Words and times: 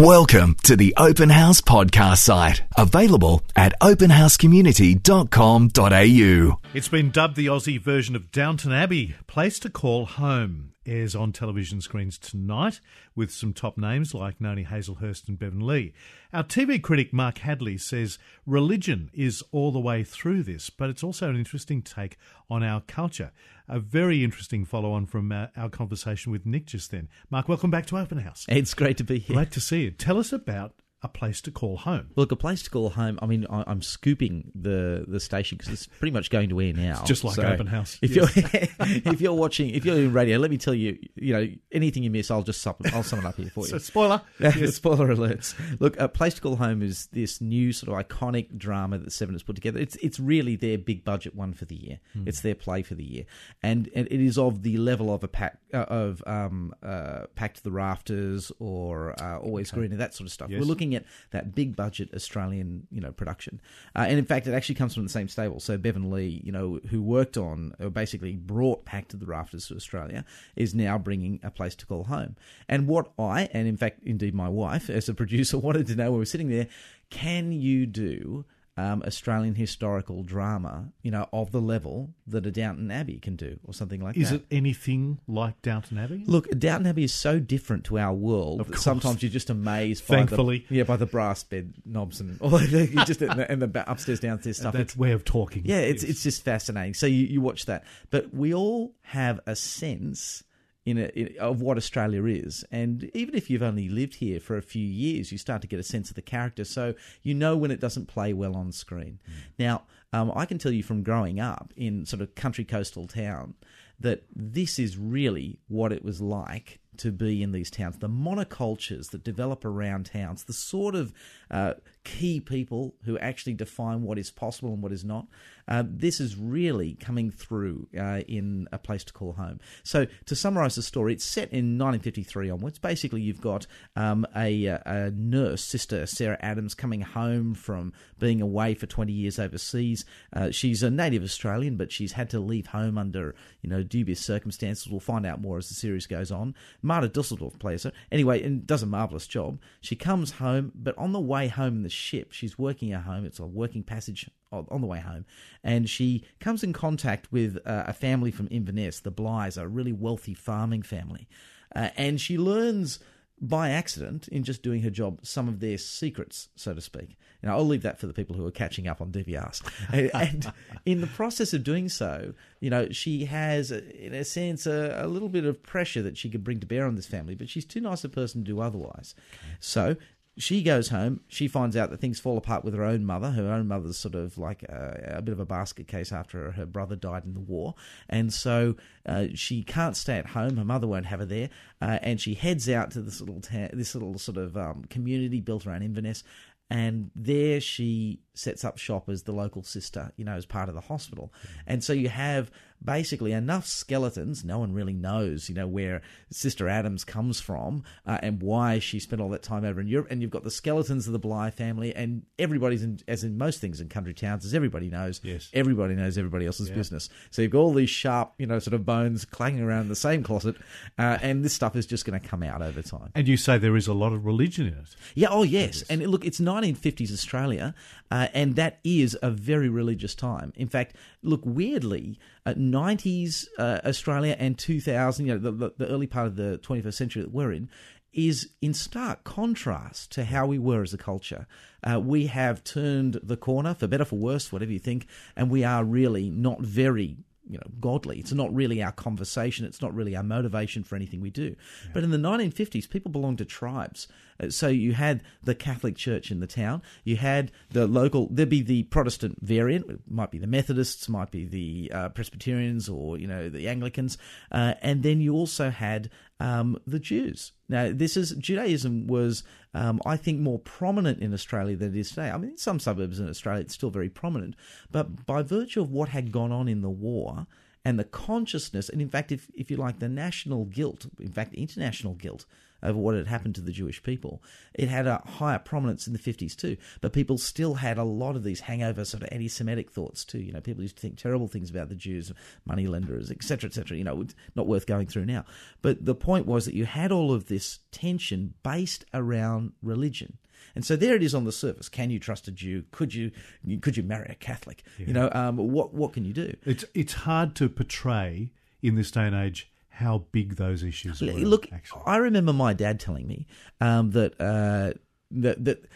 Welcome 0.00 0.56
to 0.62 0.76
the 0.76 0.94
Open 0.96 1.28
House 1.28 1.60
podcast 1.60 2.20
site, 2.20 2.62
available 2.74 3.42
at 3.54 3.78
openhousecommunity.com.au. 3.80 6.60
It's 6.72 6.88
been 6.88 7.10
dubbed 7.10 7.36
the 7.36 7.44
Aussie 7.44 7.78
version 7.78 8.16
of 8.16 8.32
Downton 8.32 8.72
Abbey, 8.72 9.14
Place 9.26 9.58
to 9.58 9.68
Call 9.68 10.06
Home. 10.06 10.72
Airs 10.86 11.14
on 11.14 11.32
television 11.32 11.82
screens 11.82 12.16
tonight 12.16 12.80
with 13.14 13.30
some 13.30 13.52
top 13.52 13.76
names 13.76 14.14
like 14.14 14.40
Noni 14.40 14.64
Hazlehurst 14.64 15.28
and 15.28 15.38
Bevan 15.38 15.66
Lee. 15.66 15.92
Our 16.32 16.44
TV 16.44 16.80
critic 16.80 17.12
Mark 17.12 17.36
Hadley 17.36 17.76
says 17.76 18.18
religion 18.46 19.10
is 19.12 19.42
all 19.52 19.70
the 19.70 19.78
way 19.78 20.02
through 20.02 20.44
this, 20.44 20.70
but 20.70 20.88
it's 20.88 21.04
also 21.04 21.28
an 21.28 21.36
interesting 21.36 21.82
take 21.82 22.16
on 22.48 22.62
our 22.62 22.80
culture. 22.80 23.32
A 23.72 23.78
very 23.78 24.24
interesting 24.24 24.64
follow 24.64 24.90
on 24.90 25.06
from 25.06 25.30
uh, 25.30 25.46
our 25.56 25.68
conversation 25.68 26.32
with 26.32 26.44
Nick 26.44 26.66
just 26.66 26.90
then. 26.90 27.08
Mark, 27.30 27.48
welcome 27.48 27.70
back 27.70 27.86
to 27.86 27.98
Open 27.98 28.18
House. 28.18 28.44
It's 28.48 28.74
great 28.74 28.96
to 28.96 29.04
be 29.04 29.20
here. 29.20 29.36
Great 29.36 29.52
to 29.52 29.60
see 29.60 29.82
you. 29.82 29.90
Tell 29.92 30.18
us 30.18 30.32
about 30.32 30.74
a 31.02 31.08
place 31.08 31.40
to 31.40 31.50
call 31.50 31.78
home. 31.78 32.10
Look, 32.14 32.30
a 32.30 32.36
place 32.36 32.62
to 32.62 32.70
call 32.70 32.90
home. 32.90 33.18
I 33.22 33.26
mean, 33.26 33.46
I, 33.48 33.70
am 33.70 33.80
scooping 33.80 34.52
the 34.54 35.04
the 35.08 35.18
station 35.18 35.56
because 35.56 35.72
it's 35.72 35.86
pretty 35.86 36.12
much 36.12 36.28
going 36.28 36.50
to 36.50 36.60
air 36.60 36.74
now. 36.74 36.98
It's 37.00 37.08
just 37.08 37.24
like 37.24 37.36
so 37.36 37.42
open 37.42 37.66
house. 37.66 37.98
If 38.02 38.10
yes. 38.10 38.36
you're 38.36 38.44
if 39.14 39.20
you're 39.20 39.34
watching, 39.34 39.70
if 39.70 39.84
you're 39.84 39.96
in 39.96 40.12
radio, 40.12 40.38
let 40.38 40.50
me 40.50 40.58
tell 40.58 40.74
you, 40.74 40.98
you 41.14 41.32
know, 41.32 41.48
anything 41.72 42.02
you 42.02 42.10
miss, 42.10 42.30
I'll 42.30 42.42
just 42.42 42.60
sum, 42.60 42.74
I'll 42.92 43.02
sum 43.02 43.20
it 43.20 43.24
up 43.24 43.36
here 43.36 43.50
for 43.54 43.64
you. 43.64 43.70
so, 43.70 43.78
spoiler. 43.78 44.20
yes. 44.40 44.74
spoiler 44.74 45.14
alerts. 45.14 45.54
Look, 45.80 45.98
a 45.98 46.08
place 46.08 46.34
to 46.34 46.42
call 46.42 46.56
home 46.56 46.82
is 46.82 47.06
this 47.12 47.40
new 47.40 47.72
sort 47.72 47.98
of 47.98 48.06
iconic 48.06 48.58
drama 48.58 48.98
that 48.98 49.12
Seven 49.12 49.34
has 49.34 49.42
put 49.42 49.56
together. 49.56 49.80
It's 49.80 49.96
it's 49.96 50.20
really 50.20 50.56
their 50.56 50.76
big 50.76 51.04
budget 51.04 51.34
one 51.34 51.54
for 51.54 51.64
the 51.64 51.76
year. 51.76 52.00
Hmm. 52.12 52.24
It's 52.26 52.42
their 52.42 52.54
play 52.54 52.82
for 52.82 52.94
the 52.94 53.04
year, 53.04 53.24
and, 53.62 53.88
and 53.94 54.06
it 54.10 54.20
is 54.20 54.36
of 54.36 54.62
the 54.62 54.76
level 54.76 55.14
of 55.14 55.24
a 55.24 55.28
pack 55.28 55.58
uh, 55.72 55.78
of 55.88 56.22
um 56.26 56.74
uh, 56.82 57.22
packed 57.34 57.58
to 57.58 57.62
the 57.62 57.70
rafters 57.70 58.52
or 58.58 59.14
uh, 59.22 59.38
always 59.38 59.70
okay. 59.70 59.80
green 59.80 59.92
and 59.92 60.00
that 60.00 60.12
sort 60.12 60.26
of 60.26 60.32
stuff. 60.32 60.50
Yes. 60.50 60.60
We're 60.60 60.66
looking 60.66 60.89
at 60.94 61.04
that 61.30 61.54
big 61.54 61.76
budget 61.76 62.10
Australian, 62.14 62.86
you 62.90 63.00
know, 63.00 63.12
production. 63.12 63.60
Uh, 63.94 64.06
and 64.08 64.18
in 64.18 64.24
fact, 64.24 64.46
it 64.46 64.54
actually 64.54 64.74
comes 64.74 64.94
from 64.94 65.02
the 65.04 65.10
same 65.10 65.28
stable. 65.28 65.60
So 65.60 65.78
Bevan 65.78 66.10
Lee, 66.10 66.40
you 66.44 66.52
know, 66.52 66.80
who 66.88 67.02
worked 67.02 67.36
on, 67.36 67.74
or 67.80 67.90
basically 67.90 68.36
brought 68.36 68.84
Packed 68.84 69.10
to 69.10 69.16
the 69.16 69.26
Rafters 69.26 69.68
to 69.68 69.76
Australia, 69.76 70.24
is 70.56 70.74
now 70.74 70.98
bringing 70.98 71.40
a 71.42 71.50
place 71.50 71.74
to 71.76 71.86
call 71.86 72.04
home. 72.04 72.36
And 72.68 72.86
what 72.86 73.10
I, 73.18 73.48
and 73.52 73.66
in 73.68 73.76
fact, 73.76 74.00
indeed 74.04 74.34
my 74.34 74.48
wife, 74.48 74.90
as 74.90 75.08
a 75.08 75.14
producer, 75.14 75.58
wanted 75.70 75.86
to 75.88 75.94
know 75.94 76.04
when 76.04 76.12
we 76.14 76.18
were 76.18 76.24
sitting 76.24 76.48
there, 76.48 76.68
can 77.10 77.52
you 77.52 77.86
do 77.86 78.44
um, 78.76 79.02
Australian 79.06 79.54
historical 79.54 80.22
drama, 80.22 80.92
you 81.02 81.10
know, 81.10 81.28
of 81.32 81.52
the 81.52 81.60
level 81.60 82.14
that 82.26 82.46
a 82.46 82.50
Downton 82.50 82.90
Abbey 82.90 83.18
can 83.18 83.36
do, 83.36 83.58
or 83.64 83.74
something 83.74 84.00
like 84.00 84.16
is 84.16 84.30
that. 84.30 84.36
Is 84.36 84.40
it 84.40 84.46
anything 84.50 85.18
like 85.26 85.60
Downton 85.62 85.98
Abbey? 85.98 86.22
Look, 86.26 86.48
Downton 86.58 86.86
Abbey 86.86 87.04
is 87.04 87.12
so 87.12 87.38
different 87.38 87.84
to 87.86 87.98
our 87.98 88.14
world 88.14 88.66
that 88.66 88.78
sometimes 88.78 89.22
you're 89.22 89.30
just 89.30 89.50
amazed. 89.50 90.04
Thankfully, 90.04 90.60
by 90.60 90.66
the, 90.68 90.74
yeah, 90.76 90.84
by 90.84 90.96
the 90.96 91.06
brass 91.06 91.42
bed 91.42 91.74
knobs 91.84 92.20
and 92.20 92.40
all 92.40 92.60
you 92.62 93.04
just 93.04 93.22
and 93.22 93.38
the, 93.38 93.50
and 93.50 93.60
the 93.60 93.90
upstairs 93.90 94.20
downstairs 94.20 94.58
stuff. 94.58 94.72
That's 94.72 94.96
way 94.96 95.12
of 95.12 95.24
talking. 95.24 95.62
Yeah, 95.64 95.78
it's 95.80 96.02
it's 96.02 96.22
just 96.22 96.44
fascinating. 96.44 96.94
So 96.94 97.06
you, 97.06 97.26
you 97.26 97.40
watch 97.40 97.66
that, 97.66 97.84
but 98.10 98.32
we 98.32 98.54
all 98.54 98.94
have 99.02 99.40
a 99.46 99.56
sense 99.56 100.44
in, 100.86 100.98
a, 100.98 101.06
in 101.18 101.36
of 101.38 101.60
what 101.60 101.76
Australia 101.76 102.24
is. 102.24 102.64
And 102.70 103.10
even 103.14 103.34
if 103.34 103.50
you've 103.50 103.62
only 103.62 103.88
lived 103.88 104.16
here 104.16 104.40
for 104.40 104.56
a 104.56 104.62
few 104.62 104.84
years, 104.84 105.30
you 105.30 105.38
start 105.38 105.62
to 105.62 105.68
get 105.68 105.78
a 105.78 105.84
sense 105.84 106.10
of 106.10 106.16
the 106.16 106.22
character. 106.22 106.64
So 106.64 106.94
you 107.22 107.34
know 107.34 107.56
when 107.56 107.70
it 107.70 107.80
doesn't 107.80 108.06
play 108.06 108.32
well 108.32 108.56
on 108.56 108.72
screen. 108.72 109.20
Mm. 109.28 109.34
Now, 109.58 109.82
um, 110.12 110.32
I 110.34 110.46
can 110.46 110.58
tell 110.58 110.72
you 110.72 110.82
from 110.82 111.02
growing 111.02 111.38
up 111.38 111.72
in 111.76 112.04
sort 112.06 112.22
of 112.22 112.34
country 112.34 112.64
coastal 112.64 113.06
town 113.06 113.54
that 114.00 114.24
this 114.34 114.78
is 114.78 114.96
really 114.96 115.58
what 115.68 115.92
it 115.92 116.04
was 116.04 116.20
like 116.20 116.80
to 116.96 117.12
be 117.12 117.42
in 117.42 117.52
these 117.52 117.70
towns, 117.70 117.98
the 117.98 118.08
monocultures 118.08 119.10
that 119.10 119.22
develop 119.22 119.64
around 119.64 120.06
towns, 120.06 120.44
the 120.44 120.52
sort 120.52 120.94
of 120.94 121.12
uh, 121.50 121.74
key 122.04 122.40
people 122.40 122.94
who 123.04 123.18
actually 123.18 123.54
define 123.54 124.02
what 124.02 124.18
is 124.18 124.30
possible 124.30 124.72
and 124.72 124.82
what 124.82 124.92
is 124.92 125.04
not. 125.04 125.26
Uh, 125.68 125.84
this 125.86 126.18
is 126.18 126.36
really 126.36 126.94
coming 126.94 127.30
through 127.30 127.86
uh, 127.98 128.20
in 128.26 128.66
a 128.72 128.78
place 128.78 129.04
to 129.04 129.12
call 129.12 129.32
home. 129.34 129.60
So, 129.84 130.06
to 130.26 130.34
summarise 130.34 130.74
the 130.74 130.82
story, 130.82 131.12
it's 131.12 131.24
set 131.24 131.52
in 131.52 131.78
1953 131.78 132.50
onwards. 132.50 132.78
Basically, 132.78 133.20
you've 133.20 133.40
got 133.40 133.66
um, 133.94 134.26
a, 134.34 134.66
a, 134.66 135.12
nurse, 135.14 135.62
Sister 135.62 136.06
Sarah 136.06 136.38
Adams, 136.40 136.74
coming 136.74 137.02
home 137.02 137.54
from 137.54 137.92
being 138.18 138.40
away 138.40 138.74
for 138.74 138.86
20 138.86 139.12
years 139.12 139.38
overseas. 139.38 140.04
Uh, 140.32 140.50
she's 140.50 140.82
a 140.82 140.90
native 140.90 141.22
Australian, 141.22 141.76
but 141.76 141.92
she's 141.92 142.12
had 142.12 142.30
to 142.30 142.40
leave 142.40 142.66
home 142.66 142.98
under 142.98 143.34
you 143.62 143.70
know 143.70 143.82
dubious 143.82 144.20
circumstances. 144.20 144.88
We'll 144.88 145.00
find 145.00 145.24
out 145.24 145.40
more 145.40 145.58
as 145.58 145.68
the 145.68 145.74
series 145.74 146.06
goes 146.06 146.32
on. 146.32 146.54
Marta 146.82 147.08
Dusseldorp 147.08 147.58
plays 147.58 147.84
her 147.84 147.92
anyway, 148.10 148.42
and 148.42 148.66
does 148.66 148.82
a 148.82 148.86
marvelous 148.86 149.28
job. 149.28 149.60
She 149.80 149.94
comes 149.94 150.32
home, 150.32 150.72
but 150.74 150.98
on 150.98 151.12
the 151.12 151.20
way 151.20 151.46
home 151.46 151.82
ship, 151.92 152.32
she's 152.32 152.58
working 152.58 152.92
at 152.92 153.02
home. 153.02 153.24
It's 153.24 153.38
a 153.38 153.46
working 153.46 153.82
passage 153.82 154.28
on 154.52 154.80
the 154.80 154.86
way 154.86 154.98
home, 154.98 155.24
and 155.62 155.88
she 155.88 156.24
comes 156.40 156.64
in 156.64 156.72
contact 156.72 157.30
with 157.30 157.56
uh, 157.64 157.84
a 157.86 157.92
family 157.92 158.32
from 158.32 158.48
Inverness, 158.50 158.98
the 159.00 159.10
Blighs, 159.10 159.56
a 159.56 159.68
really 159.68 159.92
wealthy 159.92 160.34
farming 160.34 160.82
family, 160.82 161.28
uh, 161.74 161.90
and 161.96 162.20
she 162.20 162.36
learns 162.36 162.98
by 163.40 163.70
accident 163.70 164.28
in 164.28 164.42
just 164.42 164.62
doing 164.62 164.82
her 164.82 164.90
job 164.90 165.20
some 165.22 165.48
of 165.48 165.60
their 165.60 165.78
secrets, 165.78 166.48
so 166.56 166.74
to 166.74 166.80
speak. 166.80 167.16
Now, 167.42 167.56
I'll 167.56 167.66
leave 167.66 167.82
that 167.82 167.98
for 167.98 168.06
the 168.06 168.12
people 168.12 168.36
who 168.36 168.46
are 168.46 168.50
catching 168.50 168.86
up 168.86 169.00
on 169.00 169.10
DVRs. 169.10 169.62
and 170.14 170.52
in 170.84 171.00
the 171.00 171.06
process 171.06 171.54
of 171.54 171.64
doing 171.64 171.88
so, 171.88 172.34
you 172.60 172.68
know, 172.68 172.90
she 172.90 173.24
has, 173.24 173.70
in 173.70 174.12
a 174.12 174.24
sense, 174.24 174.66
a, 174.66 175.00
a, 175.02 175.06
little 175.06 175.30
bit 175.30 175.46
of 175.46 175.62
pressure 175.62 176.02
that 176.02 176.18
she 176.18 176.28
could 176.28 176.44
bring 176.44 176.60
to 176.60 176.66
bear 176.66 176.86
on 176.86 176.96
this 176.96 177.06
family, 177.06 177.34
but 177.34 177.48
she's 177.48 177.64
too 177.64 177.80
nice 177.80 178.04
a 178.04 178.10
person 178.10 178.44
to 178.44 178.50
do 178.50 178.60
otherwise. 178.60 179.14
So 179.58 179.96
she 180.38 180.62
goes 180.62 180.88
home. 180.88 181.20
She 181.28 181.48
finds 181.48 181.76
out 181.76 181.90
that 181.90 182.00
things 182.00 182.20
fall 182.20 182.38
apart 182.38 182.64
with 182.64 182.74
her 182.74 182.84
own 182.84 183.04
mother. 183.04 183.30
Her 183.30 183.52
own 183.52 183.68
mother's 183.68 183.98
sort 183.98 184.14
of 184.14 184.38
like 184.38 184.62
a, 184.64 185.16
a 185.16 185.22
bit 185.22 185.32
of 185.32 185.40
a 185.40 185.44
basket 185.44 185.86
case 185.88 186.12
after 186.12 186.52
her 186.52 186.66
brother 186.66 186.96
died 186.96 187.24
in 187.24 187.34
the 187.34 187.40
war, 187.40 187.74
and 188.08 188.32
so 188.32 188.76
uh, 189.06 189.26
she 189.34 189.62
can't 189.62 189.96
stay 189.96 190.18
at 190.18 190.26
home. 190.26 190.56
Her 190.56 190.64
mother 190.64 190.86
won't 190.86 191.06
have 191.06 191.20
her 191.20 191.26
there, 191.26 191.50
uh, 191.82 191.98
and 192.02 192.20
she 192.20 192.34
heads 192.34 192.68
out 192.68 192.90
to 192.92 193.02
this 193.02 193.20
little 193.20 193.40
ta- 193.40 193.68
this 193.72 193.94
little 193.94 194.18
sort 194.18 194.38
of 194.38 194.56
um, 194.56 194.84
community 194.88 195.40
built 195.40 195.66
around 195.66 195.82
Inverness, 195.82 196.22
and 196.70 197.10
there 197.16 197.60
she 197.60 198.20
sets 198.34 198.64
up 198.64 198.78
shop 198.78 199.08
as 199.08 199.24
the 199.24 199.32
local 199.32 199.62
sister, 199.64 200.12
you 200.16 200.24
know, 200.24 200.34
as 200.34 200.46
part 200.46 200.68
of 200.68 200.74
the 200.74 200.80
hospital. 200.80 201.32
Mm. 201.42 201.50
And 201.66 201.84
so 201.84 201.92
you 201.92 202.08
have 202.08 202.50
basically 202.82 203.32
enough 203.32 203.66
skeletons. 203.66 204.44
No 204.44 204.58
one 204.58 204.72
really 204.72 204.92
knows, 204.92 205.48
you 205.48 205.54
know, 205.54 205.66
where 205.66 206.02
Sister 206.30 206.68
Adams 206.68 207.04
comes 207.04 207.40
from 207.40 207.82
uh, 208.06 208.18
and 208.22 208.40
why 208.42 208.78
she 208.78 208.98
spent 208.98 209.20
all 209.20 209.28
that 209.30 209.42
time 209.42 209.64
over 209.64 209.80
in 209.80 209.88
Europe. 209.88 210.08
And 210.10 210.22
you've 210.22 210.30
got 210.30 210.44
the 210.44 210.50
skeletons 210.50 211.06
of 211.06 211.12
the 211.12 211.18
Bligh 211.18 211.50
family, 211.50 211.94
and 211.94 212.22
everybody's 212.38 212.82
in, 212.82 213.00
as 213.06 213.24
in 213.24 213.38
most 213.38 213.60
things 213.60 213.80
in 213.80 213.88
country 213.88 214.14
towns, 214.14 214.44
as 214.44 214.54
everybody 214.54 214.88
knows. 214.88 215.20
Yes. 215.22 215.50
Everybody 215.52 215.94
knows 215.94 216.16
everybody 216.16 216.46
else's 216.46 216.68
yeah. 216.68 216.74
business. 216.74 217.08
So 217.30 217.42
you've 217.42 217.50
got 217.50 217.60
all 217.60 217.74
these 217.74 217.90
sharp, 217.90 218.32
you 218.38 218.46
know, 218.46 218.58
sort 218.58 218.74
of 218.74 218.86
bones 218.86 219.24
clanging 219.24 219.62
around 219.62 219.88
the 219.88 219.96
same 219.96 220.22
closet, 220.22 220.56
uh, 220.98 221.18
and 221.20 221.44
this 221.44 221.52
stuff 221.52 221.76
is 221.76 221.86
just 221.86 222.04
going 222.04 222.18
to 222.18 222.26
come 222.26 222.42
out 222.42 222.62
over 222.62 222.82
time. 222.82 223.10
And 223.14 223.28
you 223.28 223.36
say 223.36 223.58
there 223.58 223.76
is 223.76 223.86
a 223.86 223.94
lot 223.94 224.12
of 224.12 224.24
religion 224.24 224.66
in 224.66 224.74
it. 224.74 224.96
Yeah. 225.14 225.28
Oh, 225.30 225.42
yes. 225.42 225.82
And 225.82 226.06
look, 226.06 226.24
it's 226.24 226.40
1950s 226.40 227.12
Australia, 227.12 227.74
uh, 228.10 228.28
and 228.32 228.56
that 228.56 228.80
is 228.84 229.16
a 229.22 229.30
very 229.30 229.68
religious 229.68 230.14
time. 230.14 230.52
In 230.56 230.68
fact, 230.68 230.96
look, 231.22 231.42
weirdly, 231.44 232.18
uh, 232.46 232.54
90s 232.70 233.46
uh, 233.58 233.80
Australia 233.84 234.36
and 234.38 234.58
2000, 234.58 235.26
you 235.26 235.32
know, 235.32 235.38
the, 235.38 235.50
the, 235.50 235.74
the 235.78 235.86
early 235.88 236.06
part 236.06 236.26
of 236.26 236.36
the 236.36 236.58
21st 236.62 236.94
century 236.94 237.22
that 237.22 237.32
we're 237.32 237.52
in, 237.52 237.68
is 238.12 238.50
in 238.60 238.74
stark 238.74 239.22
contrast 239.24 240.10
to 240.12 240.24
how 240.24 240.46
we 240.46 240.58
were 240.58 240.82
as 240.82 240.92
a 240.92 240.98
culture. 240.98 241.46
Uh, 241.82 242.00
we 242.00 242.26
have 242.26 242.64
turned 242.64 243.20
the 243.22 243.36
corner, 243.36 243.74
for 243.74 243.86
better, 243.86 244.04
for 244.04 244.16
worse, 244.16 244.52
whatever 244.52 244.72
you 244.72 244.78
think, 244.78 245.06
and 245.36 245.50
we 245.50 245.62
are 245.64 245.84
really 245.84 246.28
not 246.28 246.60
very 246.60 247.16
you 247.50 247.58
know 247.58 247.70
godly. 247.80 248.18
It's 248.18 248.32
not 248.32 248.54
really 248.54 248.82
our 248.82 248.92
conversation. 248.92 249.66
It's 249.66 249.82
not 249.82 249.94
really 249.94 250.16
our 250.16 250.22
motivation 250.22 250.84
for 250.84 250.96
anything 250.96 251.20
we 251.20 251.30
do. 251.30 251.56
Yeah. 251.84 251.90
But 251.92 252.04
in 252.04 252.10
the 252.10 252.16
1950s, 252.16 252.88
people 252.88 253.10
belonged 253.10 253.38
to 253.38 253.44
tribes. 253.44 254.06
Uh, 254.40 254.50
so 254.50 254.68
you 254.68 254.92
had 254.92 255.22
the 255.42 255.54
Catholic 255.54 255.96
Church 255.96 256.30
in 256.30 256.40
the 256.40 256.46
town. 256.46 256.82
You 257.04 257.16
had 257.16 257.50
the 257.70 257.86
local. 257.86 258.28
There'd 258.30 258.48
be 258.48 258.62
the 258.62 258.84
Protestant 258.84 259.38
variant. 259.42 259.90
It 259.90 260.00
might 260.08 260.30
be 260.30 260.38
the 260.38 260.46
Methodists, 260.46 261.08
might 261.08 261.30
be 261.30 261.44
the 261.44 261.90
uh, 261.92 262.08
Presbyterians, 262.10 262.88
or 262.88 263.18
you 263.18 263.26
know 263.26 263.48
the 263.48 263.68
Anglicans. 263.68 264.16
Uh, 264.52 264.74
and 264.80 265.02
then 265.02 265.20
you 265.20 265.34
also 265.34 265.70
had 265.70 266.10
um, 266.40 266.78
the 266.86 266.98
Jews. 266.98 267.52
Now, 267.68 267.92
this 267.92 268.16
is 268.16 268.32
Judaism 268.32 269.06
was, 269.06 269.44
um, 269.74 270.00
I 270.04 270.16
think, 270.16 270.40
more 270.40 270.58
prominent 270.58 271.20
in 271.20 271.32
Australia 271.32 271.76
than 271.76 271.94
it 271.94 272.00
is 272.00 272.08
today. 272.08 272.30
I 272.30 272.38
mean, 272.38 272.52
in 272.52 272.58
some 272.58 272.80
suburbs 272.80 273.20
in 273.20 273.28
Australia, 273.28 273.60
it's 273.60 273.74
still 273.74 273.90
very 273.90 274.08
prominent, 274.08 274.56
but 274.90 275.26
by 275.26 275.42
virtue 275.42 275.82
of 275.82 275.92
what 275.92 276.08
had 276.08 276.32
gone 276.32 276.50
on 276.50 276.66
in 276.66 276.80
the 276.80 276.90
war 276.90 277.46
and 277.84 277.98
the 277.98 278.04
consciousness, 278.04 278.88
and 278.88 279.00
in 279.00 279.08
fact, 279.08 279.30
if 279.30 279.50
if 279.54 279.70
you 279.70 279.76
like, 279.76 280.00
the 280.00 280.08
national 280.08 280.64
guilt, 280.64 281.06
in 281.18 281.32
fact, 281.32 281.54
international 281.54 282.14
guilt 282.14 282.46
over 282.82 282.98
what 282.98 283.14
had 283.14 283.26
happened 283.26 283.54
to 283.56 283.60
the 283.60 283.72
Jewish 283.72 284.02
people. 284.02 284.42
It 284.74 284.88
had 284.88 285.06
a 285.06 285.22
higher 285.26 285.58
prominence 285.58 286.06
in 286.06 286.12
the 286.12 286.18
50s 286.18 286.56
too, 286.56 286.76
but 287.00 287.12
people 287.12 287.38
still 287.38 287.74
had 287.74 287.98
a 287.98 288.04
lot 288.04 288.36
of 288.36 288.42
these 288.42 288.60
hangover 288.60 289.04
sort 289.04 289.22
of 289.22 289.28
anti-Semitic 289.32 289.90
thoughts 289.90 290.24
too. 290.24 290.38
You 290.38 290.52
know, 290.52 290.60
people 290.60 290.82
used 290.82 290.96
to 290.96 291.02
think 291.02 291.16
terrible 291.16 291.48
things 291.48 291.70
about 291.70 291.88
the 291.88 291.94
Jews, 291.94 292.32
moneylenders, 292.64 293.30
etc., 293.30 293.68
etc. 293.68 293.96
You 293.96 294.04
know, 294.04 294.24
not 294.54 294.66
worth 294.66 294.86
going 294.86 295.06
through 295.06 295.26
now. 295.26 295.44
But 295.82 296.04
the 296.04 296.14
point 296.14 296.46
was 296.46 296.64
that 296.64 296.74
you 296.74 296.86
had 296.86 297.12
all 297.12 297.32
of 297.32 297.46
this 297.46 297.80
tension 297.92 298.54
based 298.62 299.04
around 299.12 299.72
religion. 299.82 300.38
And 300.74 300.84
so 300.84 300.96
there 300.96 301.14
it 301.14 301.22
is 301.22 301.34
on 301.34 301.44
the 301.44 301.52
surface. 301.52 301.88
Can 301.88 302.10
you 302.10 302.18
trust 302.18 302.48
a 302.48 302.52
Jew? 302.52 302.84
Could 302.92 303.14
you 303.14 303.32
could 303.80 303.96
you 303.96 304.02
marry 304.02 304.28
a 304.30 304.34
Catholic? 304.34 304.84
Yeah. 304.98 305.06
You 305.06 305.12
know, 305.14 305.30
um, 305.32 305.56
what 305.56 305.94
what 305.94 306.12
can 306.12 306.24
you 306.24 306.32
do? 306.32 306.54
It's 306.64 306.84
it's 306.94 307.12
hard 307.14 307.54
to 307.56 307.68
portray 307.68 308.52
in 308.82 308.94
this 308.94 309.10
day 309.10 309.26
and 309.26 309.34
age 309.34 309.70
how 310.00 310.24
big 310.32 310.56
those 310.56 310.82
issues 310.82 311.20
were. 311.20 311.28
Look, 311.28 311.70
actually. 311.72 312.02
I 312.06 312.16
remember 312.16 312.52
my 312.52 312.72
dad 312.72 312.98
telling 312.98 313.26
me 313.26 313.46
um, 313.80 314.10
that 314.12 314.40
uh, 314.40 314.98
that 315.30 315.64
that 315.64 315.86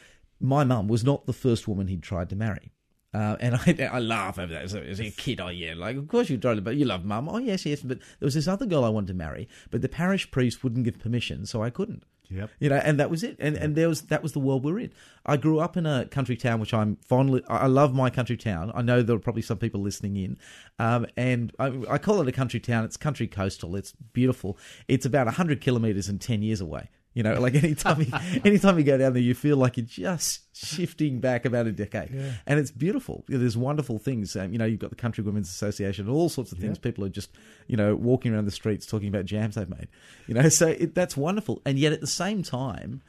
my 0.41 0.62
mum 0.62 0.89
was 0.89 1.03
not 1.03 1.27
the 1.27 1.33
first 1.33 1.67
woman 1.67 1.89
he'd 1.89 2.03
tried 2.03 2.29
to 2.31 2.37
marry. 2.37 2.73
Uh, 3.12 3.37
and 3.41 3.55
I, 3.67 3.89
I 3.93 3.99
laugh 4.01 4.39
over 4.39 4.53
that 4.53 4.62
as 4.62 4.75
a, 4.75 4.83
as 4.83 5.01
a, 5.01 5.11
kid. 5.11 5.41
Oh 5.41 5.49
yeah, 5.49 5.75
like 5.75 5.97
of 5.97 6.06
course 6.09 6.29
you 6.29 6.37
tried, 6.37 6.62
but 6.62 6.77
you 6.77 6.85
love 6.85 7.05
mum. 7.05 7.29
Oh 7.29 7.39
yes, 7.39 7.65
yes. 7.65 7.81
But 7.81 7.99
there 7.99 8.27
was 8.27 8.35
this 8.35 8.49
other 8.49 8.67
girl 8.67 8.85
I 8.85 8.89
wanted 8.89 9.09
to 9.09 9.15
marry, 9.15 9.49
but 9.71 9.83
the 9.83 9.89
parish 9.89 10.31
priest 10.31 10.62
wouldn't 10.62 10.85
give 10.85 10.99
permission, 10.99 11.47
so 11.47 11.62
I 11.62 11.71
couldn't. 11.71 12.05
Yep. 12.31 12.50
You 12.59 12.69
know, 12.71 12.76
and 12.76 12.99
that 13.00 13.11
was 13.11 13.23
it. 13.23 13.37
And 13.38 13.56
and 13.56 13.76
there 13.76 13.88
was 13.88 14.03
that 14.03 14.23
was 14.23 14.32
the 14.32 14.38
world 14.38 14.65
we're 14.65 14.79
in. 14.79 14.93
I 15.26 15.37
grew 15.37 15.61
up 15.61 15.76
in 15.76 15.87
a 15.87 16.06
country 16.06 16.37
town, 16.37 16.61
which 16.61 16.73
I'm 16.73 16.97
fondly. 16.97 17.43
I 17.49 17.67
love 17.67 17.94
my 17.94 18.11
country 18.11 18.37
town. 18.37 18.73
I 18.75 18.82
know 18.82 19.03
there 19.03 19.17
are 19.17 19.21
probably 19.21 19.43
some 19.43 19.59
people 19.59 19.81
listening 19.81 20.17
in, 20.17 20.38
um, 20.79 21.06
and 21.17 21.53
I, 21.59 21.81
I, 21.91 21.99
call 21.99 22.21
it 22.21 22.29
a 22.29 22.32
country 22.32 22.61
town. 22.61 22.85
It's 22.85 22.97
country 22.97 23.26
coastal. 23.26 23.76
It's 23.76 23.93
beautiful. 24.12 24.59
It's 24.88 25.06
about 25.06 25.29
hundred 25.29 25.61
kilometres 25.61 26.09
and 26.09 26.21
ten 26.21 26.43
years 26.43 26.61
away. 26.61 26.88
You 27.14 27.22
know, 27.22 27.40
like 27.40 27.55
anytime 27.55 28.00
you, 28.00 28.08
anytime 28.44 28.76
you 28.76 28.84
go 28.84 28.99
down 28.99 29.12
there, 29.12 29.22
you 29.22 29.34
feel 29.34 29.56
like 29.56 29.76
you're 29.76 29.87
just 29.87 30.43
shifting 30.55 31.20
back 31.20 31.44
about 31.44 31.66
a 31.66 31.72
decade, 31.72 32.11
yeah. 32.12 32.32
and 32.46 32.58
it's 32.58 32.72
beautiful. 32.72 33.25
There's 33.28 33.56
wonderful 33.56 33.99
things. 33.99 34.34
Um, 34.34 34.52
you 34.52 34.58
know, 34.58 34.64
you've 34.64 34.81
got 34.81 34.90
the 34.90 34.96
Country 34.96 35.22
Women's 35.22 35.49
Association, 35.49 36.08
all 36.08 36.28
sorts 36.28 36.50
of 36.50 36.58
things. 36.58 36.76
People 36.76 37.05
are 37.05 37.08
just, 37.08 37.31
you 37.69 37.76
know, 37.76 37.94
walking 37.94 38.34
around 38.34 38.46
the 38.46 38.50
streets 38.50 38.84
talking 38.84 39.08
about 39.08 39.25
jams 39.26 39.55
they've 39.55 39.69
made. 39.69 39.88
You 40.26 40.34
know, 40.34 40.49
so 40.49 40.69
it, 40.69 40.94
that's 40.94 41.16
wonderful. 41.16 41.62
And 41.64 41.78
yet, 41.78 41.93
at 41.93 42.00
the 42.00 42.06
same 42.08 42.43
time, 42.43 43.00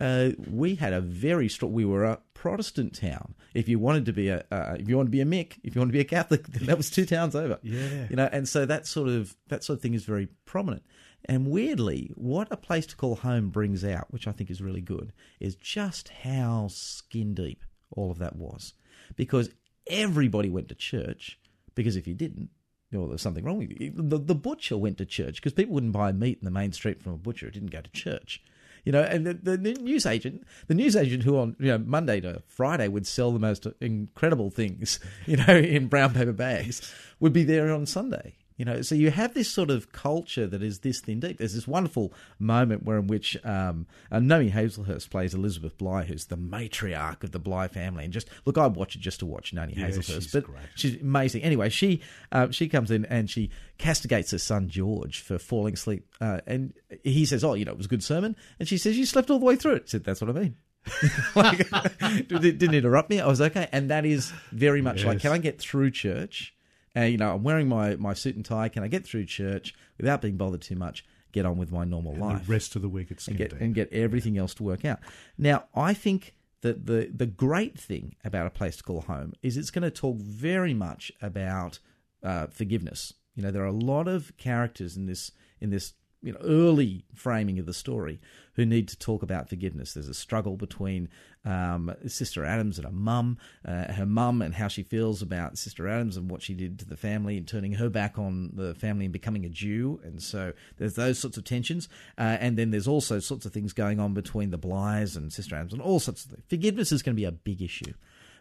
uh, 0.00 0.30
we 0.50 0.76
had 0.76 0.92
a 0.92 1.00
very 1.00 1.48
strong. 1.48 1.72
We 1.72 1.84
were 1.84 2.04
a 2.04 2.18
Protestant 2.34 2.94
town. 2.94 3.34
If 3.52 3.68
you 3.68 3.78
wanted 3.78 4.06
to 4.06 4.12
be 4.12 4.28
a, 4.28 4.44
uh, 4.50 4.76
if 4.78 4.88
you 4.88 4.96
want 4.96 5.08
to 5.08 5.10
be 5.10 5.20
a 5.20 5.26
Mick, 5.26 5.58
if 5.62 5.74
you 5.74 5.80
want 5.80 5.90
to 5.90 5.92
be 5.92 6.00
a 6.00 6.04
Catholic, 6.04 6.46
that 6.46 6.76
was 6.76 6.90
two 6.90 7.04
towns 7.04 7.34
over. 7.34 7.58
Yeah, 7.62 8.06
you 8.08 8.16
know, 8.16 8.28
and 8.32 8.48
so 8.48 8.64
that 8.66 8.86
sort 8.86 9.08
of 9.08 9.36
that 9.48 9.62
sort 9.62 9.78
of 9.78 9.82
thing 9.82 9.94
is 9.94 10.04
very 10.04 10.28
prominent. 10.46 10.82
And 11.26 11.50
weirdly, 11.50 12.10
what 12.14 12.48
a 12.50 12.56
place 12.56 12.86
to 12.86 12.96
call 12.96 13.16
home 13.16 13.50
brings 13.50 13.84
out, 13.84 14.10
which 14.10 14.26
I 14.26 14.32
think 14.32 14.50
is 14.50 14.62
really 14.62 14.80
good, 14.80 15.12
is 15.38 15.54
just 15.54 16.08
how 16.08 16.68
skin 16.68 17.34
deep 17.34 17.62
all 17.90 18.10
of 18.10 18.18
that 18.18 18.36
was. 18.36 18.72
Because 19.16 19.50
everybody 19.86 20.48
went 20.48 20.68
to 20.68 20.74
church, 20.74 21.38
because 21.74 21.96
if 21.96 22.06
you 22.06 22.14
didn't, 22.14 22.48
there 22.90 23.00
was 23.00 23.20
something 23.20 23.44
wrong 23.44 23.58
with 23.58 23.78
you. 23.78 23.92
The, 23.94 24.18
the 24.18 24.34
butcher 24.34 24.78
went 24.78 24.98
to 24.98 25.04
church 25.04 25.36
because 25.36 25.52
people 25.52 25.74
wouldn't 25.74 25.92
buy 25.92 26.10
meat 26.12 26.38
in 26.40 26.44
the 26.44 26.50
main 26.50 26.72
street 26.72 27.02
from 27.02 27.12
a 27.12 27.18
butcher. 27.18 27.46
It 27.46 27.54
didn't 27.54 27.70
go 27.70 27.82
to 27.82 27.90
church. 27.90 28.42
You 28.84 28.92
know, 28.92 29.02
and 29.02 29.26
the, 29.26 29.34
the, 29.34 29.56
the 29.56 29.74
news 29.74 30.06
agent, 30.06 30.44
the 30.66 30.74
news 30.74 30.96
agent 30.96 31.24
who 31.24 31.38
on 31.38 31.56
you 31.58 31.68
know 31.68 31.78
Monday 31.78 32.20
to 32.20 32.42
Friday 32.46 32.88
would 32.88 33.06
sell 33.06 33.32
the 33.32 33.38
most 33.38 33.66
incredible 33.80 34.50
things, 34.50 35.00
you 35.26 35.36
know, 35.36 35.56
in 35.56 35.88
brown 35.88 36.14
paper 36.14 36.32
bags, 36.32 36.92
would 37.18 37.32
be 37.32 37.44
there 37.44 37.72
on 37.72 37.86
Sunday. 37.86 38.34
You 38.60 38.66
know, 38.66 38.82
so 38.82 38.94
you 38.94 39.10
have 39.10 39.32
this 39.32 39.48
sort 39.48 39.70
of 39.70 39.90
culture 39.90 40.46
that 40.46 40.62
is 40.62 40.80
this 40.80 41.00
thin 41.00 41.18
deep. 41.18 41.38
There's 41.38 41.54
this 41.54 41.66
wonderful 41.66 42.12
moment 42.38 42.82
where 42.82 42.98
in 42.98 43.06
which 43.06 43.34
um, 43.42 43.86
uh, 44.12 44.18
Noni 44.18 44.50
Hazlehurst 44.50 45.08
plays 45.08 45.32
Elizabeth 45.32 45.78
Bligh, 45.78 46.04
who's 46.04 46.26
the 46.26 46.36
matriarch 46.36 47.24
of 47.24 47.30
the 47.30 47.38
Bligh 47.38 47.68
family, 47.68 48.04
and 48.04 48.12
just 48.12 48.28
look, 48.44 48.58
I 48.58 48.66
watch 48.66 48.96
it 48.96 48.98
just 48.98 49.20
to 49.20 49.24
watch 49.24 49.54
Noni 49.54 49.72
yeah, 49.78 49.88
Hazlehurst, 49.88 50.12
she's 50.12 50.32
but 50.32 50.44
great. 50.44 50.58
she's 50.74 51.00
amazing. 51.00 51.40
Anyway, 51.40 51.70
she 51.70 52.02
uh, 52.32 52.50
she 52.50 52.68
comes 52.68 52.90
in 52.90 53.06
and 53.06 53.30
she 53.30 53.48
castigates 53.78 54.32
her 54.32 54.38
son 54.38 54.68
George 54.68 55.22
for 55.22 55.38
falling 55.38 55.72
asleep, 55.72 56.06
uh, 56.20 56.42
and 56.46 56.74
he 57.02 57.24
says, 57.24 57.42
"Oh, 57.42 57.54
you 57.54 57.64
know, 57.64 57.72
it 57.72 57.78
was 57.78 57.86
a 57.86 57.88
good 57.88 58.04
sermon," 58.04 58.36
and 58.58 58.68
she 58.68 58.76
says, 58.76 58.98
"You 58.98 59.06
slept 59.06 59.30
all 59.30 59.38
the 59.38 59.46
way 59.46 59.56
through 59.56 59.76
it." 59.76 59.84
I 59.84 59.88
said, 59.88 60.04
"That's 60.04 60.20
what 60.20 60.28
I 60.28 60.34
mean." 60.34 60.56
like, 61.34 61.66
didn't 62.28 62.74
interrupt 62.74 63.08
me. 63.08 63.20
I 63.20 63.26
was 63.26 63.40
okay, 63.40 63.70
and 63.72 63.88
that 63.88 64.04
is 64.04 64.34
very 64.52 64.82
much 64.82 64.98
yes. 64.98 65.06
like, 65.06 65.20
can 65.20 65.32
I 65.32 65.38
get 65.38 65.58
through 65.58 65.92
church? 65.92 66.54
And 66.94 67.12
you 67.12 67.18
know 67.18 67.34
I'm 67.34 67.42
wearing 67.42 67.68
my, 67.68 67.96
my 67.96 68.14
suit 68.14 68.36
and 68.36 68.44
tie. 68.44 68.68
Can 68.68 68.82
I 68.82 68.88
get 68.88 69.04
through 69.06 69.26
church 69.26 69.74
without 69.98 70.20
being 70.20 70.36
bothered 70.36 70.62
too 70.62 70.76
much? 70.76 71.04
Get 71.32 71.46
on 71.46 71.58
with 71.58 71.70
my 71.70 71.84
normal 71.84 72.12
and 72.12 72.20
life. 72.20 72.46
The 72.46 72.52
rest 72.52 72.76
of 72.76 72.82
the 72.82 72.88
week, 72.88 73.10
it's 73.10 73.28
and 73.28 73.36
get 73.36 73.52
and 73.52 73.74
get 73.74 73.92
everything 73.92 74.36
else 74.36 74.54
to 74.54 74.62
work 74.62 74.84
out. 74.84 74.98
Now, 75.38 75.64
I 75.74 75.94
think 75.94 76.34
that 76.62 76.86
the 76.86 77.10
the 77.14 77.26
great 77.26 77.78
thing 77.78 78.16
about 78.24 78.46
a 78.46 78.50
place 78.50 78.76
to 78.76 78.82
call 78.82 79.02
home 79.02 79.34
is 79.42 79.56
it's 79.56 79.70
going 79.70 79.82
to 79.82 79.90
talk 79.90 80.16
very 80.16 80.74
much 80.74 81.12
about 81.22 81.78
uh, 82.22 82.48
forgiveness. 82.48 83.14
You 83.34 83.42
know, 83.42 83.50
there 83.50 83.62
are 83.62 83.66
a 83.66 83.72
lot 83.72 84.08
of 84.08 84.36
characters 84.36 84.96
in 84.96 85.06
this 85.06 85.30
in 85.60 85.70
this 85.70 85.94
you 86.22 86.32
know 86.32 86.40
early 86.42 87.04
framing 87.14 87.58
of 87.58 87.66
the 87.66 87.74
story 87.74 88.20
who 88.54 88.66
need 88.66 88.88
to 88.88 88.98
talk 88.98 89.22
about 89.22 89.48
forgiveness. 89.48 89.94
There's 89.94 90.08
a 90.08 90.14
struggle 90.14 90.56
between 90.56 91.08
um, 91.44 91.94
Sister 92.06 92.44
Adams 92.44 92.78
and 92.78 92.86
her 92.86 92.92
mum, 92.92 93.38
uh, 93.64 93.92
her 93.92 94.06
mum 94.06 94.42
and 94.42 94.54
how 94.54 94.68
she 94.68 94.82
feels 94.82 95.22
about 95.22 95.56
Sister 95.56 95.88
Adams 95.88 96.16
and 96.16 96.30
what 96.30 96.42
she 96.42 96.54
did 96.54 96.78
to 96.80 96.84
the 96.84 96.96
family 96.96 97.36
and 97.36 97.48
turning 97.48 97.72
her 97.74 97.88
back 97.88 98.18
on 98.18 98.50
the 98.54 98.74
family 98.74 99.06
and 99.06 99.12
becoming 99.12 99.46
a 99.46 99.48
Jew. 99.48 100.00
And 100.04 100.22
so 100.22 100.52
there's 100.76 100.94
those 100.94 101.18
sorts 101.18 101.38
of 101.38 101.44
tensions. 101.44 101.88
Uh, 102.18 102.36
and 102.40 102.58
then 102.58 102.70
there's 102.70 102.88
also 102.88 103.18
sorts 103.18 103.46
of 103.46 103.52
things 103.52 103.72
going 103.72 103.98
on 103.98 104.12
between 104.12 104.50
the 104.50 104.58
Blighs 104.58 105.16
and 105.16 105.32
Sister 105.32 105.54
Adams 105.54 105.72
and 105.72 105.80
all 105.80 106.00
sorts 106.00 106.24
of 106.24 106.32
things. 106.32 106.44
Forgiveness 106.48 106.92
is 106.92 107.02
going 107.02 107.14
to 107.14 107.20
be 107.20 107.24
a 107.24 107.32
big 107.32 107.62
issue. 107.62 107.94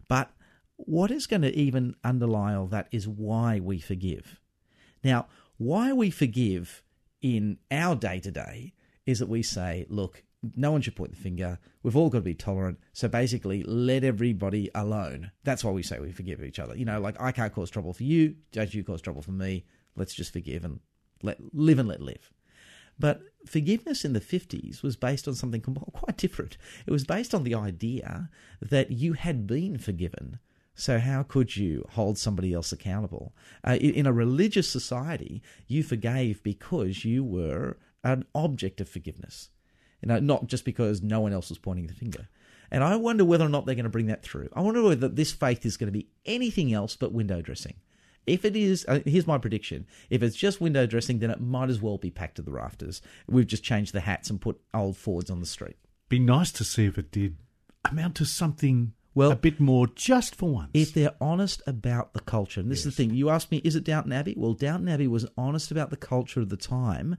But 0.08 0.32
what 0.76 1.12
is 1.12 1.28
going 1.28 1.44
to 1.44 1.56
even 1.56 1.96
underlie 2.04 2.56
all 2.56 2.68
that 2.68 2.88
is 2.92 3.08
why 3.08 3.60
we 3.60 3.80
forgive. 3.80 4.40
Now, 5.04 5.28
why 5.58 5.94
we 5.94 6.10
forgive 6.10 6.84
in 7.22 7.58
our 7.72 7.96
day 7.96 8.20
to 8.20 8.32
day 8.32 8.74
is 9.06 9.20
that 9.20 9.30
we 9.30 9.44
say, 9.44 9.86
look, 9.90 10.24
no 10.56 10.72
one 10.72 10.82
should 10.82 10.96
point 10.96 11.12
the 11.12 11.18
finger. 11.18 11.60
We've 11.84 11.96
all 11.96 12.10
got 12.10 12.20
to 12.20 12.24
be 12.24 12.34
tolerant. 12.34 12.80
So 12.94 13.08
basically, 13.08 13.64
let 13.64 14.04
everybody 14.04 14.70
alone. 14.74 15.32
That's 15.44 15.64
why 15.64 15.72
we 15.72 15.84
say 15.84 16.00
we 16.00 16.12
forgive 16.12 16.44
each 16.44 16.60
other. 16.60 16.78
You 16.78 16.86
know, 16.86 17.00
like 17.00 17.20
I 17.20 17.32
can't 17.32 17.54
cause 17.54 17.70
trouble 17.70 17.94
for 17.94 18.04
you, 18.04 18.36
don't 18.52 18.74
you 18.74 18.84
cause 18.84 19.02
trouble 19.02 19.22
for 19.22 19.32
me. 19.32 19.66
Let's 19.96 20.14
just 20.14 20.32
forgive 20.32 20.64
and 20.64 20.80
let 21.22 21.40
live 21.54 21.80
and 21.80 21.90
let 21.90 22.02
live. 22.02 22.32
But 22.98 23.22
forgiveness 23.46 24.04
in 24.04 24.14
the 24.14 24.20
50s 24.20 24.84
was 24.84 24.96
based 24.96 25.28
on 25.28 25.36
something 25.36 25.62
quite 25.62 26.18
different. 26.18 26.58
It 26.86 26.92
was 26.92 27.06
based 27.06 27.34
on 27.34 27.44
the 27.44 27.56
idea 27.56 28.30
that 28.62 28.92
you 28.92 29.14
had 29.14 29.48
been 29.48 29.78
forgiven. 29.78 30.40
So, 30.80 30.98
how 30.98 31.24
could 31.24 31.58
you 31.58 31.86
hold 31.90 32.18
somebody 32.18 32.54
else 32.54 32.72
accountable? 32.72 33.34
Uh, 33.68 33.74
in 33.74 34.06
a 34.06 34.14
religious 34.14 34.70
society, 34.70 35.42
you 35.68 35.84
forgave 35.84 36.42
because 36.42 37.04
you 37.04 37.22
were 37.22 37.76
an 38.02 38.24
object 38.34 38.80
of 38.80 38.88
forgiveness. 38.88 39.50
You 40.02 40.08
know, 40.08 40.20
not 40.20 40.48
just 40.48 40.64
because 40.64 41.02
no 41.02 41.20
one 41.20 41.34
else 41.34 41.50
was 41.50 41.58
pointing 41.58 41.88
the 41.88 41.94
finger. 41.94 42.30
And 42.72 42.82
I 42.82 42.96
wonder 42.96 43.26
whether 43.26 43.46
or 43.46 43.50
not 43.50 43.66
they're 43.66 43.76
going 43.76 43.84
to 43.84 43.90
bring 43.90 44.08
that 44.08 44.24
through. 44.24 44.48
I 44.54 44.62
wonder 44.62 44.82
whether 44.82 45.10
this 45.10 45.34
faith 45.34 45.66
is 45.66 45.76
going 45.76 45.90
to 45.90 46.00
be 46.00 46.08
anything 46.26 46.72
else 46.72 46.96
but 46.96 47.12
window 47.12 47.42
dressing. 47.42 47.76
If 48.26 48.46
it 48.46 48.56
is, 48.56 48.86
uh, 48.88 49.02
here's 49.06 49.28
my 49.28 49.38
prediction. 49.38 49.86
If 50.10 50.24
it's 50.24 50.38
just 50.38 50.62
window 50.62 50.86
dressing, 50.86 51.20
then 51.20 51.30
it 51.30 51.42
might 51.42 51.70
as 51.70 51.82
well 51.82 51.98
be 51.98 52.10
packed 52.10 52.36
to 52.36 52.42
the 52.42 52.54
rafters. 52.54 53.02
We've 53.28 53.48
just 53.48 53.66
changed 53.66 53.92
the 53.92 54.00
hats 54.00 54.30
and 54.30 54.40
put 54.40 54.62
old 54.74 54.96
Fords 54.96 55.30
on 55.30 55.42
the 55.42 55.46
street. 55.46 55.76
Be 56.08 56.20
nice 56.20 56.54
to 56.54 56.64
see 56.64 56.86
if 56.86 56.98
it 56.98 57.12
did 57.12 57.36
amount 57.84 58.16
to 58.16 58.26
something 58.26 58.94
well, 59.14 59.32
a 59.32 59.36
bit 59.36 59.60
more 59.60 59.88
just 59.88 60.36
for 60.36 60.50
once. 60.50 60.72
If 60.74 60.94
they're 60.94 61.16
honest 61.20 61.62
about 61.66 62.14
the 62.14 62.20
culture, 62.20 62.62
and 62.62 62.72
this 62.72 62.80
yes. 62.80 62.88
is 62.88 62.96
the 62.96 63.04
thing, 63.04 63.16
you 63.16 63.30
asked 63.30 63.52
me, 63.52 63.58
is 63.64 63.76
it 63.76 63.84
Downton 63.84 64.14
Abbey? 64.14 64.36
Well, 64.38 64.54
Downton 64.54 64.88
Abbey 64.90 65.08
was 65.08 65.26
honest 65.38 65.72
about 65.72 65.90
the 65.90 65.98
culture 65.98 66.40
of 66.40 66.50
the 66.50 66.58
time, 66.58 67.18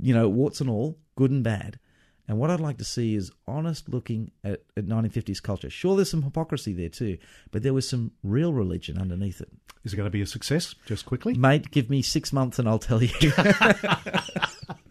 you 0.00 0.14
know, 0.14 0.28
warts 0.28 0.60
and 0.60 0.70
all, 0.70 0.98
good 1.16 1.30
and 1.30 1.44
bad. 1.44 1.78
And 2.26 2.38
what 2.38 2.50
I'd 2.50 2.60
like 2.60 2.78
to 2.78 2.84
see 2.84 3.14
is 3.14 3.30
honest 3.46 3.88
looking 3.88 4.30
at, 4.42 4.62
at 4.76 4.86
1950s 4.86 5.42
culture. 5.42 5.68
Sure, 5.68 5.94
there's 5.94 6.10
some 6.10 6.22
hypocrisy 6.22 6.72
there 6.72 6.88
too, 6.88 7.18
but 7.50 7.62
there 7.62 7.74
was 7.74 7.86
some 7.88 8.12
real 8.22 8.52
religion 8.52 8.98
underneath 8.98 9.42
it. 9.42 9.50
Is 9.84 9.92
it 9.92 9.96
going 9.96 10.06
to 10.06 10.10
be 10.10 10.22
a 10.22 10.26
success? 10.26 10.74
Just 10.86 11.04
quickly, 11.04 11.34
mate. 11.34 11.70
Give 11.70 11.90
me 11.90 12.00
six 12.00 12.32
months 12.32 12.58
and 12.58 12.66
I'll 12.66 12.78
tell 12.78 13.02
you. 13.02 13.10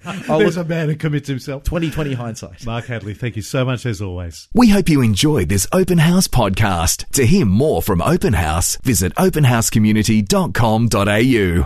I'll 0.30 0.40
There's 0.40 0.58
a 0.58 0.64
man 0.64 0.90
who 0.90 0.96
commits 0.96 1.28
himself. 1.28 1.64
2020 1.64 2.14
hindsight. 2.14 2.66
Mark 2.66 2.86
Hadley, 2.86 3.14
thank 3.14 3.36
you 3.36 3.42
so 3.42 3.66
much 3.66 3.86
as 3.86 4.02
always. 4.02 4.48
We 4.54 4.70
hope 4.70 4.90
you 4.90 5.02
enjoyed 5.02 5.50
this 5.50 5.68
Open 5.72 5.98
House 5.98 6.28
podcast. 6.28 7.10
To 7.12 7.26
hear 7.26 7.46
more 7.46 7.82
from 7.82 8.02
Open 8.02 8.34
House, 8.34 8.78
visit 8.78 9.14
openhousecommunity.com.au. 9.16 11.62